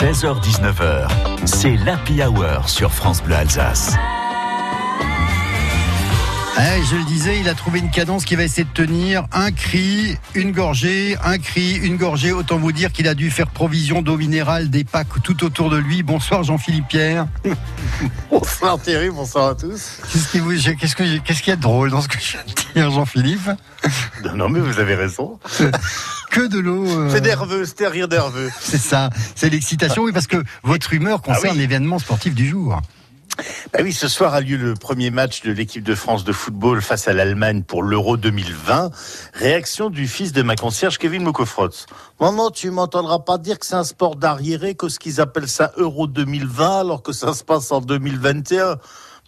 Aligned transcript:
16h-19h, 0.00 1.08
c'est 1.44 1.76
l'Happy 1.76 2.22
Hour 2.22 2.70
sur 2.70 2.90
France 2.90 3.22
Bleu 3.22 3.34
Alsace. 3.34 3.98
Je 6.90 6.96
le 6.96 7.04
disais, 7.04 7.38
il 7.38 7.48
a 7.48 7.54
trouvé 7.54 7.78
une 7.78 7.90
cadence 7.90 8.24
qui 8.24 8.34
va 8.34 8.42
essayer 8.42 8.64
de 8.64 8.72
tenir 8.72 9.24
un 9.32 9.52
cri, 9.52 10.16
une 10.34 10.50
gorgée, 10.50 11.16
un 11.22 11.38
cri, 11.38 11.74
une 11.74 11.96
gorgée. 11.96 12.32
Autant 12.32 12.56
vous 12.56 12.72
dire 12.72 12.90
qu'il 12.90 13.06
a 13.06 13.14
dû 13.14 13.30
faire 13.30 13.48
provision 13.48 14.02
d'eau 14.02 14.16
minérale, 14.16 14.70
des 14.70 14.82
packs 14.82 15.22
tout 15.22 15.44
autour 15.44 15.70
de 15.70 15.76
lui. 15.76 16.02
Bonsoir 16.02 16.42
Jean-Philippe 16.42 16.88
Pierre. 16.88 17.26
bonsoir 18.30 18.80
Thierry, 18.80 19.10
bonsoir 19.10 19.50
à 19.50 19.54
tous. 19.54 20.00
Qu'est-ce 20.10 20.96
qui, 20.96 21.20
qu'est-ce 21.22 21.42
qu'il 21.42 21.50
y 21.50 21.52
a 21.52 21.56
de 21.56 21.60
drôle 21.60 21.90
dans 21.90 22.00
ce 22.00 22.08
que 22.08 22.18
je 22.18 22.32
viens 22.32 22.40
de 22.44 22.72
dire, 22.74 22.90
Jean-Philippe? 22.90 23.50
Non, 24.34 24.48
mais 24.48 24.60
vous 24.60 24.80
avez 24.80 24.94
raison. 24.94 25.38
que 26.30 26.46
de 26.46 26.58
l'eau. 26.58 26.86
Euh... 26.86 27.10
C'est 27.10 27.20
nerveux, 27.20 27.64
c'est 27.64 27.86
rire 27.86 28.08
nerveux. 28.08 28.50
C'est 28.60 28.78
ça, 28.78 29.10
c'est 29.34 29.50
l'excitation, 29.50 30.02
oui, 30.02 30.12
parce 30.12 30.26
que 30.26 30.42
votre 30.62 30.92
humeur 30.94 31.22
concerne 31.22 31.56
ah 31.56 31.58
l'événement 31.58 31.98
sportif 31.98 32.34
du 32.34 32.48
jour. 32.48 32.80
Bah 33.72 33.80
oui, 33.82 33.92
ce 33.92 34.08
soir 34.08 34.34
a 34.34 34.40
lieu 34.40 34.56
le 34.56 34.74
premier 34.74 35.10
match 35.10 35.42
de 35.42 35.52
l'équipe 35.52 35.82
de 35.82 35.94
France 35.94 36.24
de 36.24 36.32
football 36.32 36.82
face 36.82 37.08
à 37.08 37.12
l'Allemagne 37.12 37.62
pour 37.62 37.82
l'Euro 37.82 38.16
2020. 38.16 38.90
Réaction 39.34 39.88
du 39.90 40.06
fils 40.06 40.32
de 40.32 40.42
ma 40.42 40.56
concierge 40.56 40.98
Kevin 40.98 41.22
Mokofrotz. 41.22 41.86
Maman, 42.20 42.50
tu 42.50 42.70
m'entendras 42.70 43.20
pas 43.20 43.38
dire 43.38 43.58
que 43.58 43.66
c'est 43.66 43.74
un 43.74 43.84
sport 43.84 44.16
d'arriéré, 44.16 44.74
que 44.74 44.88
ce 44.88 44.98
qu'ils 44.98 45.20
appellent 45.20 45.48
ça 45.48 45.72
Euro 45.76 46.06
2020 46.06 46.80
alors 46.80 47.02
que 47.02 47.12
ça 47.12 47.32
se 47.32 47.44
passe 47.44 47.72
en 47.72 47.80
2021. 47.80 48.76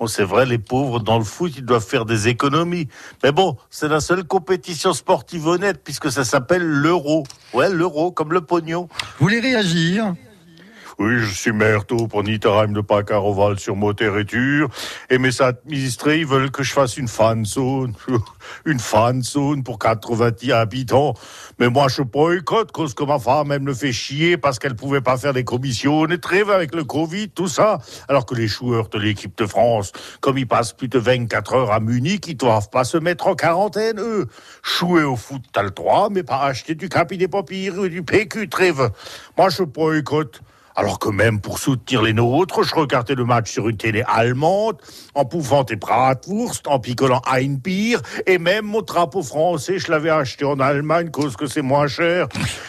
Bon, 0.00 0.06
c'est 0.06 0.24
vrai, 0.24 0.46
les 0.46 0.56
pauvres 0.56 0.98
dans 0.98 1.18
le 1.18 1.24
foot, 1.24 1.52
ils 1.58 1.64
doivent 1.64 1.84
faire 1.84 2.06
des 2.06 2.28
économies. 2.28 2.88
Mais 3.22 3.32
bon, 3.32 3.58
c'est 3.68 3.86
la 3.86 4.00
seule 4.00 4.24
compétition 4.24 4.94
sportive 4.94 5.46
honnête 5.46 5.82
puisque 5.84 6.10
ça 6.10 6.24
s'appelle 6.24 6.62
l'euro. 6.62 7.24
Ouais, 7.52 7.68
l'euro, 7.68 8.10
comme 8.10 8.32
le 8.32 8.40
pognon. 8.40 8.88
Vous 9.18 9.26
voulez 9.26 9.40
réagir? 9.40 10.14
Oui, 11.00 11.18
je 11.18 11.32
suis 11.32 11.52
maire 11.52 11.86
tout 11.86 12.08
pour 12.08 12.22
Nitterheim 12.22 12.74
de 12.74 12.82
Pacaroval 12.82 13.58
sur 13.58 13.74
Moteriture. 13.74 14.68
Et 15.08 15.16
mes 15.16 15.40
administrés, 15.40 16.18
ils 16.18 16.26
veulent 16.26 16.50
que 16.50 16.62
je 16.62 16.74
fasse 16.74 16.98
une 16.98 17.08
fan 17.08 17.46
zone. 17.46 17.94
une 18.66 18.78
fan 18.78 19.22
zone 19.22 19.62
pour 19.62 19.78
90 19.78 20.52
habitants. 20.52 21.14
Mais 21.58 21.70
moi, 21.70 21.88
je 21.88 22.02
boycotte 22.02 22.70
cause 22.70 22.92
que 22.92 23.02
ma 23.02 23.18
femme, 23.18 23.50
elle 23.50 23.62
me 23.62 23.72
fait 23.72 23.92
chier 23.92 24.36
parce 24.36 24.58
qu'elle 24.58 24.76
pouvait 24.76 25.00
pas 25.00 25.16
faire 25.16 25.32
des 25.32 25.42
commissions 25.42 26.06
et 26.06 26.18
trêve 26.18 26.50
avec 26.50 26.74
le 26.74 26.84
Covid, 26.84 27.30
tout 27.30 27.48
ça. 27.48 27.78
Alors 28.06 28.26
que 28.26 28.34
les 28.34 28.46
joueurs 28.46 28.90
de 28.90 28.98
l'équipe 28.98 29.38
de 29.38 29.46
France, 29.46 29.92
comme 30.20 30.36
ils 30.36 30.46
passent 30.46 30.74
plus 30.74 30.88
de 30.88 30.98
24 30.98 31.54
heures 31.54 31.72
à 31.72 31.80
Munich, 31.80 32.26
ils 32.28 32.36
doivent 32.36 32.68
pas 32.68 32.84
se 32.84 32.98
mettre 32.98 33.26
en 33.26 33.34
quarantaine, 33.34 33.98
eux. 34.00 34.26
Jouer 34.62 35.04
au 35.04 35.16
foot, 35.16 35.40
t'as 35.50 35.62
le 35.62 35.70
droit, 35.70 36.10
mais 36.10 36.24
pas 36.24 36.42
acheter 36.42 36.74
du 36.74 36.90
capi 36.90 37.16
des 37.16 37.28
papiers 37.28 37.70
ou 37.70 37.88
du 37.88 38.02
PQ, 38.02 38.50
trêve. 38.50 38.90
Moi, 39.38 39.48
je 39.48 39.62
boycotte. 39.62 40.42
Alors 40.80 40.98
que 40.98 41.10
même 41.10 41.42
pour 41.42 41.58
soutenir 41.58 42.00
les 42.00 42.14
nôtres, 42.14 42.62
je 42.62 42.74
regardais 42.74 43.14
le 43.14 43.26
match 43.26 43.52
sur 43.52 43.68
une 43.68 43.76
télé 43.76 44.02
allemande, 44.06 44.78
en 45.14 45.26
pouvant 45.26 45.62
des 45.62 45.76
bratwurst, 45.76 46.66
en 46.66 46.78
picolant 46.78 47.20
Einbier, 47.30 47.98
et 48.26 48.38
même 48.38 48.64
mon 48.64 48.80
drapeau 48.80 49.22
français, 49.22 49.78
je 49.78 49.90
l'avais 49.90 50.08
acheté 50.08 50.46
en 50.46 50.58
Allemagne, 50.58 51.10
cause 51.10 51.36
que 51.36 51.46
c'est 51.46 51.60
moins 51.60 51.86
cher. 51.86 52.28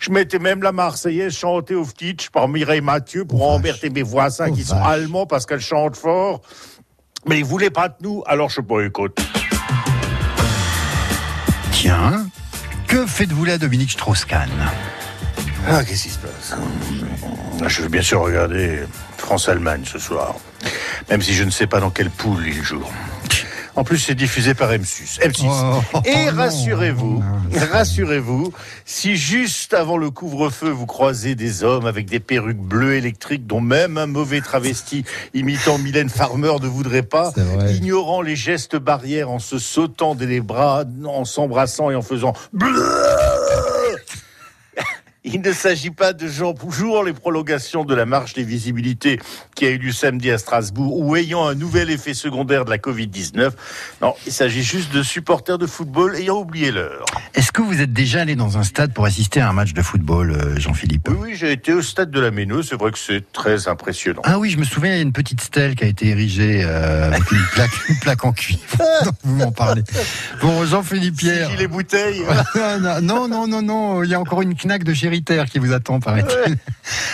Je 0.00 0.10
mettais 0.10 0.40
même 0.40 0.64
la 0.64 0.72
Marseillaise 0.72 1.32
chantée 1.32 1.76
au 1.76 1.84
Ftitch 1.84 2.30
par 2.30 2.48
Mireille 2.48 2.80
Mathieu 2.80 3.24
pour 3.24 3.48
emmerder 3.48 3.88
mes 3.88 4.02
voisins 4.02 4.50
qui 4.50 4.64
sont 4.64 4.82
allemands 4.82 5.26
parce 5.26 5.46
qu'elle 5.46 5.60
chante 5.60 5.94
fort. 5.94 6.40
Mais 7.28 7.38
ils 7.38 7.44
voulaient 7.44 7.70
pas 7.70 7.88
de 7.88 7.94
nous, 8.00 8.24
alors 8.26 8.50
je 8.50 8.60
boycotte. 8.60 9.20
Tiens, 11.70 12.26
que 12.88 13.06
faites-vous 13.06 13.44
là, 13.44 13.58
Dominique 13.58 13.92
Strauss-Kahn? 13.92 14.50
Ah, 15.68 15.84
qu'est-ce 15.84 16.02
qui 16.04 16.10
se 16.10 16.18
passe 16.18 16.54
ah, 16.54 17.68
Je 17.68 17.82
veux 17.82 17.88
bien 17.88 18.02
sûr 18.02 18.20
regarder 18.20 18.82
France-Allemagne 19.18 19.82
ce 19.84 19.98
soir. 19.98 20.34
Même 21.10 21.22
si 21.22 21.34
je 21.34 21.44
ne 21.44 21.50
sais 21.50 21.66
pas 21.66 21.80
dans 21.80 21.90
quelle 21.90 22.10
poule 22.10 22.46
il 22.46 22.62
joue. 22.62 22.84
En 23.74 23.84
plus, 23.84 23.98
c'est 23.98 24.14
diffusé 24.14 24.52
par 24.52 24.70
M6. 24.70 25.20
M6. 25.20 26.06
Et 26.06 26.28
rassurez-vous, 26.28 27.22
rassurez-vous, 27.70 28.52
si 28.84 29.16
juste 29.16 29.72
avant 29.72 29.96
le 29.96 30.10
couvre-feu, 30.10 30.68
vous 30.68 30.84
croisez 30.84 31.34
des 31.34 31.64
hommes 31.64 31.86
avec 31.86 32.06
des 32.06 32.20
perruques 32.20 32.60
bleues 32.60 32.96
électriques 32.96 33.46
dont 33.46 33.62
même 33.62 33.96
un 33.96 34.06
mauvais 34.06 34.42
travesti 34.42 35.04
imitant 35.32 35.78
Mylène 35.78 36.10
Farmer 36.10 36.52
ne 36.60 36.66
voudrait 36.66 37.02
pas, 37.02 37.32
ignorant 37.70 38.20
les 38.20 38.36
gestes 38.36 38.76
barrières 38.76 39.30
en 39.30 39.38
se 39.38 39.58
sautant 39.58 40.14
des 40.14 40.40
bras, 40.40 40.84
en 41.06 41.24
s'embrassant 41.24 41.90
et 41.90 41.94
en 41.94 42.02
faisant 42.02 42.34
il 45.32 45.40
ne 45.40 45.52
s'agit 45.52 45.90
pas 45.90 46.12
de 46.12 46.28
gens 46.28 46.52
toujours 46.52 47.04
les 47.04 47.12
prolongations 47.12 47.84
de 47.84 47.94
la 47.94 48.04
marche 48.04 48.34
des 48.34 48.44
visibilités 48.44 49.18
qui 49.54 49.64
a 49.64 49.70
eu 49.70 49.78
lieu 49.78 49.92
samedi 49.92 50.30
à 50.30 50.38
Strasbourg 50.38 50.98
ou 50.98 51.16
ayant 51.16 51.46
un 51.46 51.54
nouvel 51.54 51.90
effet 51.90 52.14
secondaire 52.14 52.64
de 52.64 52.70
la 52.70 52.78
Covid-19. 52.78 53.50
Non, 54.02 54.14
il 54.26 54.32
s'agit 54.32 54.62
juste 54.62 54.92
de 54.92 55.02
supporters 55.02 55.58
de 55.58 55.66
football 55.66 56.16
ayant 56.16 56.38
oublié 56.38 56.70
l'heure. 56.70 57.06
Est-ce 57.34 57.50
que 57.50 57.62
vous 57.62 57.80
êtes 57.80 57.92
déjà 57.92 58.20
allé 58.20 58.36
dans 58.36 58.58
un 58.58 58.62
stade 58.62 58.92
pour 58.92 59.06
assister 59.06 59.40
à 59.40 59.48
un 59.48 59.52
match 59.52 59.72
de 59.72 59.80
football, 59.80 60.32
euh, 60.32 60.58
Jean-Philippe 60.58 61.08
Oui, 61.08 61.16
oui 61.20 61.36
j'ai 61.36 61.52
été 61.52 61.72
au 61.72 61.82
stade 61.82 62.10
de 62.10 62.20
la 62.20 62.30
Méneux. 62.30 62.62
C'est 62.62 62.76
vrai 62.76 62.92
que 62.92 62.98
c'est 62.98 63.32
très 63.32 63.68
impressionnant. 63.68 64.22
Ah 64.24 64.38
oui, 64.38 64.50
je 64.50 64.58
me 64.58 64.64
souviens, 64.64 64.92
il 64.92 64.96
y 64.96 64.98
a 64.98 65.02
une 65.02 65.12
petite 65.12 65.40
stèle 65.40 65.74
qui 65.74 65.84
a 65.84 65.86
été 65.86 66.08
érigée 66.08 66.62
euh, 66.64 67.06
avec 67.06 67.30
une 67.30 67.46
plaque, 67.52 67.88
une 67.88 67.98
plaque 67.98 68.24
en 68.24 68.32
cuivre. 68.32 68.60
vous 69.24 69.36
m'en 69.36 69.52
parlez. 69.52 69.82
Bon, 70.42 70.64
Jean-Philippe 70.66 71.16
Pierre. 71.16 71.50
Les 71.56 71.68
bouteilles. 71.68 72.22
non, 73.02 73.28
non, 73.28 73.46
non, 73.48 73.62
non, 73.62 74.02
il 74.02 74.10
y 74.10 74.14
a 74.14 74.20
encore 74.20 74.42
une 74.42 74.54
knack 74.54 74.84
de 74.84 74.92
qui 75.50 75.58
vous 75.58 75.72
attend, 75.72 76.00
paraît-il. 76.00 76.56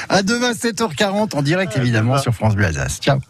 À 0.09 0.23
demain, 0.23 0.53
7h40, 0.53 1.37
en 1.37 1.43
direct, 1.43 1.77
évidemment, 1.77 2.19
sur 2.19 2.35
France 2.35 2.55
Bleu 2.55 2.69
Ciao. 3.01 3.21